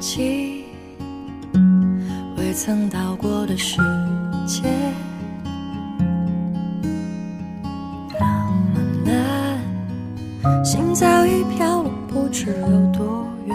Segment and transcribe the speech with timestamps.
[0.00, 0.64] 起
[2.38, 3.76] 未曾到过的世
[4.46, 4.62] 界，
[8.18, 8.26] 那
[8.72, 13.54] 么难，心早已飘了不知有多远。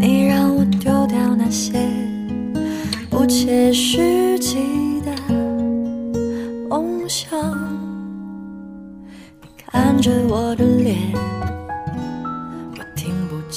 [0.00, 1.86] 你让我丢掉那些
[3.10, 5.12] 不切实际的
[6.68, 7.38] 梦想，
[9.42, 10.96] 你看着我的脸，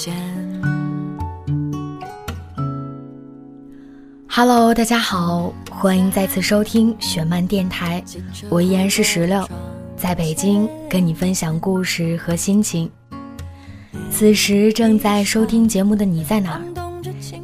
[0.00, 0.14] 不见。
[4.28, 8.02] Hello，大家好，欢迎再次收听雪漫电台，
[8.48, 9.46] 我依然是石榴，
[9.96, 12.90] 在北京跟你分享故事和心情。
[14.10, 16.62] 此时正在收听节目的你在哪儿？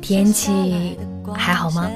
[0.01, 0.97] 天气
[1.35, 1.91] 还好吗？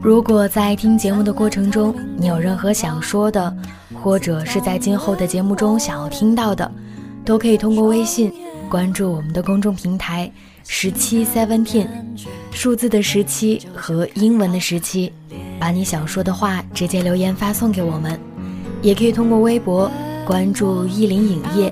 [0.00, 3.54] 如果在听节目的过程中，你有任何想说的，
[4.02, 6.70] 或者是在今后的节目中想要听到的，
[7.24, 8.32] 都可以通过微信
[8.72, 10.32] 关注我们的公众平台
[10.66, 11.86] 十七 seventeen，
[12.52, 15.12] 数字的十七和英文的十七，
[15.60, 18.18] 把你想说的话直接留言发送给我们，
[18.80, 19.92] 也可以通过微博
[20.24, 21.70] 关注意林影业，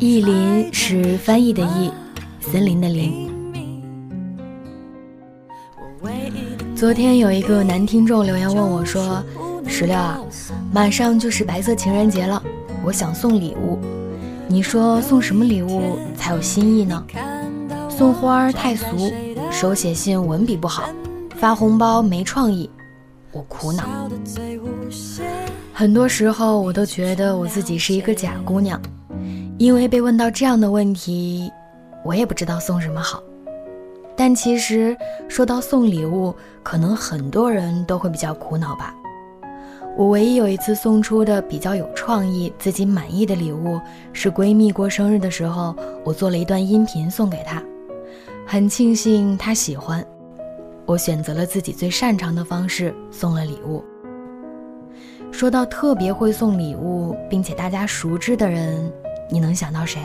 [0.00, 1.90] 意林是翻译的意，
[2.42, 3.32] 森林的林。
[6.76, 9.24] 昨天有一个男听众留言问我说
[9.66, 10.20] ：“石榴啊，
[10.70, 12.42] 马上就是白色情人节了，
[12.84, 13.78] 我想送礼物，
[14.52, 17.02] 你说送什么礼物才有新意呢？
[17.88, 19.10] 送花太俗，
[19.50, 20.90] 手写信文笔不好，
[21.36, 22.68] 发红包没创意，
[23.30, 23.84] 我苦恼。
[25.72, 28.78] 很多时候我都觉得我自己是一个假姑娘，
[29.56, 31.50] 因为被问到这样的问题，
[32.04, 33.22] 我也不知道送什么好。”
[34.14, 34.94] 但其实
[35.28, 38.94] 说到送礼物，可能很多人都会比较苦恼吧。
[39.94, 43.78] 我唯一有一次送出的比较有创意、自己满意的礼物，
[44.12, 47.62] 是闺蜜过生日的时候，我做了一段音频送给她，
[48.46, 50.04] 很庆幸她喜欢。
[50.86, 53.84] 我选择了自己最擅长的方式送了礼物。
[55.30, 58.90] 说到特别会送礼物，并且大家熟知的人，
[59.30, 60.00] 你能想到谁？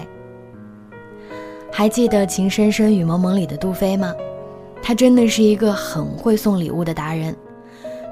[1.72, 4.14] 还记得《情深深雨蒙蒙》里的杜飞吗？
[4.82, 7.36] 他真的是一个很会送礼物的达人。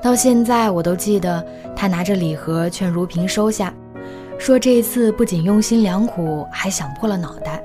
[0.05, 1.43] 到现在我都记得，
[1.75, 3.73] 他拿着礼盒劝如萍收下，
[4.37, 7.59] 说这一次不仅用心良苦，还想破了脑袋。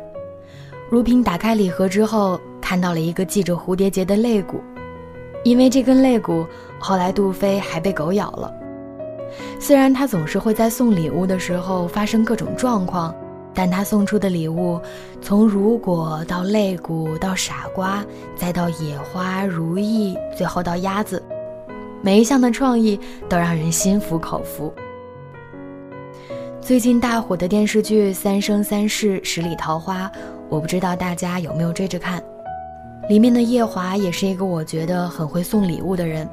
[0.88, 4.58] 如萍打开礼盒之后，看到了一个系着蝴蝶结的肋骨，
[5.44, 6.46] 因为这根肋骨，
[6.78, 8.50] 后来杜飞还被狗咬了。
[9.58, 13.14] 虽然他总是会在送礼物的时候发生各种状况。
[13.52, 14.80] 但他送出的礼物，
[15.20, 18.02] 从如果到肋骨到傻瓜，
[18.34, 21.20] 再到野花、如意，最后到鸭子，
[22.02, 24.72] 每一项的创意都让人心服口服。
[26.60, 30.06] 最近大火的电视剧《三生三世十里桃花》，
[30.48, 32.22] 我不知道大家有没有追着看。
[33.08, 36.28] 里面的夜华也是一个我觉得很会送礼物的人。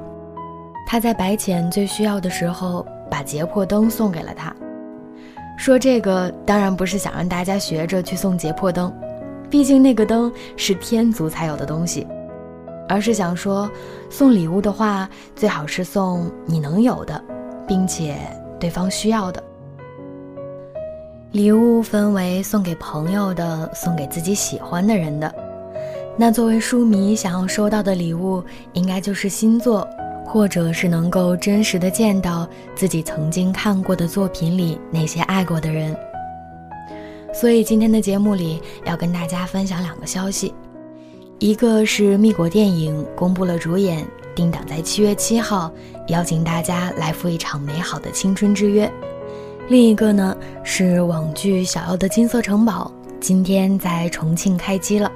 [0.86, 4.54] 他在白浅最需要的时候，把结魄灯送给了他。
[5.58, 8.90] 说这个当然不是想让大家学着去送结魄灯，
[9.50, 12.06] 毕竟那个灯是天族才有的东西，
[12.88, 13.70] 而是想说，
[14.08, 17.22] 送礼物的话，最好是送你能有的，
[17.66, 18.16] 并且
[18.58, 19.42] 对方需要的。
[21.32, 25.32] 礼物分为送给朋友的，送给自己喜欢的人的。
[26.16, 29.86] 那作为书迷想要收到的礼物，应该就是新作。
[30.30, 35.96] 或者是能够真实的见到自己曾经看过的作品里那些爱过的人。
[37.32, 40.52] 所以今天的节目里要跟大家分享两个消息，
[41.40, 44.04] 一个是蜜果电影公布了主演，
[44.34, 45.72] 定档在七月七号，
[46.08, 48.88] 邀请大家来赴一场美好的青春之约；
[49.68, 52.90] 另一个呢是网剧《小妖的金色城堡》，
[53.20, 55.12] 今天在重庆开机了，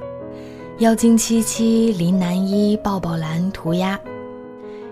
[0.78, 3.98] 妖精七七、林南一、抱抱蓝、涂鸦。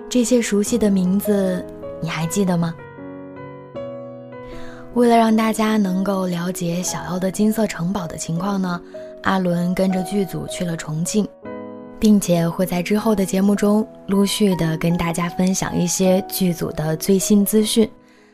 [0.09, 1.65] 这些熟悉的名字，
[2.03, 2.75] 你还记得吗？
[4.95, 8.81] 为了让大家能够了解小妖的金色城堡的情况呢，
[9.23, 11.27] 阿伦跟着剧组去了重庆，
[11.99, 17.89] 并且会在之后的节目中陆续的跟大家分享一些剧组的最新资讯，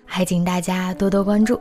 [0.04, 1.60] 还请大家多多关注。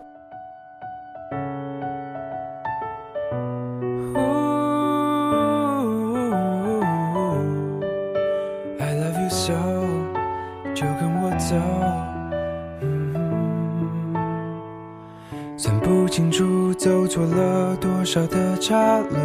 [10.74, 12.15] 就跟我走
[15.86, 19.18] 不清楚走错了多少的岔路，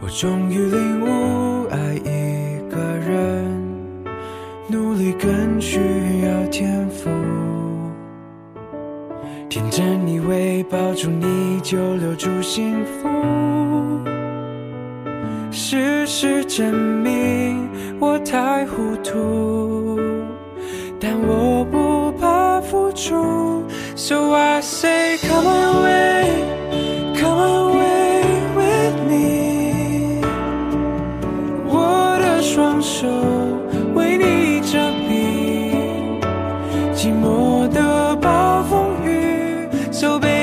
[0.00, 3.44] 我终于领悟，爱一个人，
[4.66, 5.78] 努力更需
[6.24, 7.10] 要天赋。
[9.50, 13.10] 天真以为抱住你就留住幸福，
[15.50, 17.68] 事实证明
[18.00, 20.00] 我太糊涂，
[20.98, 21.85] 但我不
[22.96, 23.64] 怕付出
[23.94, 26.44] ，So I say come away,
[27.20, 28.22] come away
[28.56, 30.22] with me，
[31.68, 33.06] 我的双手
[33.94, 34.78] 为你遮
[35.08, 36.22] 蔽
[36.94, 40.35] 寂寞的暴风雨，So baby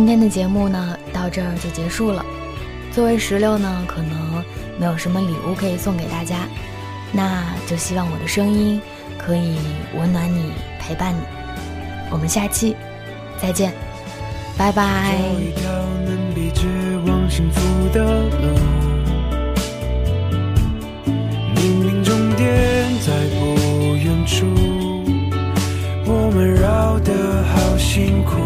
[0.00, 2.24] 今天的节目呢到这儿就结束了。
[2.90, 4.42] 作为石榴呢，可能
[4.78, 6.48] 没有什么礼物可以送给大家，
[7.12, 8.80] 那就希望我的声音
[9.18, 9.58] 可以
[9.98, 11.20] 温暖你，陪伴你。
[12.10, 12.74] 我们下期
[13.42, 13.74] 再见，
[14.56, 15.18] 拜拜。
[15.18, 15.70] 找一条
[16.06, 16.66] 能笔直
[17.06, 17.60] 往幸福
[17.92, 18.02] 的
[18.40, 18.58] 路，
[21.54, 22.48] 明明终点
[23.00, 24.46] 在不远处，
[26.06, 28.38] 我们绕得好辛苦。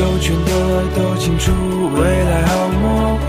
[0.00, 0.50] 朋友圈的
[0.96, 1.52] 都清楚，
[1.94, 3.18] 未来好模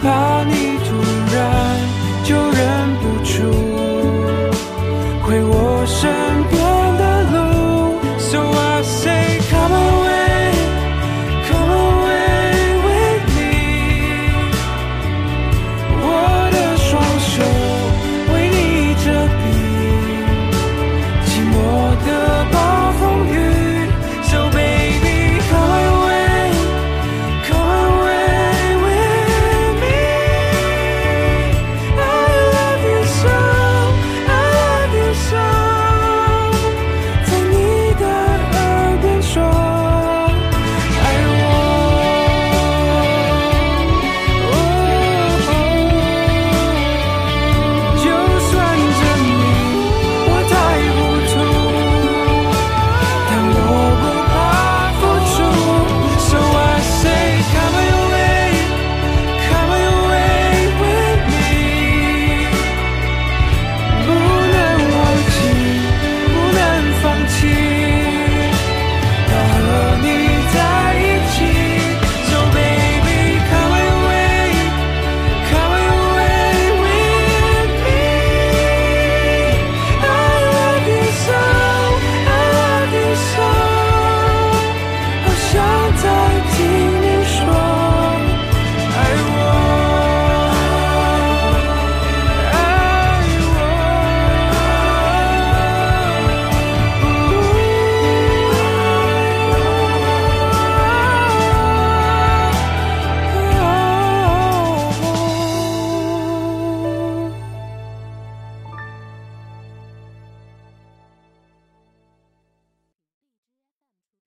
[0.00, 0.75] 怕你